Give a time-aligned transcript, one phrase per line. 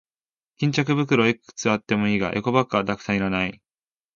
[0.59, 3.61] 巾着袋はいくつあってもいいが、エコバッグはたくさんはいらない。